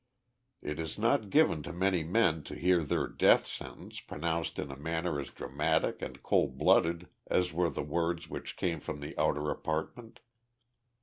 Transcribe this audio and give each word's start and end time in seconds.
It 0.63 0.79
is 0.79 0.97
not 0.97 1.29
given 1.29 1.61
to 1.61 1.71
many 1.71 2.03
men 2.03 2.41
to 2.45 2.55
hear 2.57 2.83
their 2.83 3.07
death 3.07 3.45
sentence 3.45 3.99
pronounced 3.99 4.57
in 4.57 4.71
a 4.71 4.75
manner 4.75 5.19
as 5.19 5.29
dramatic 5.29 6.01
and 6.01 6.23
cold 6.23 6.57
blooded 6.57 7.07
as 7.27 7.53
were 7.53 7.69
the 7.69 7.83
words 7.83 8.27
which 8.27 8.57
came 8.57 8.79
from 8.79 8.99
the 8.99 9.15
outer 9.15 9.51
apartment. 9.51 10.19